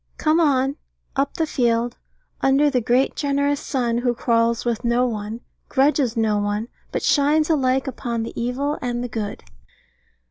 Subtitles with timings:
[0.17, 0.77] Come on,
[1.15, 1.95] up the field,
[2.41, 7.51] under the great generous sun, who quarrels with no one, grudges no one, but shines
[7.51, 9.43] alike upon the evil and the good.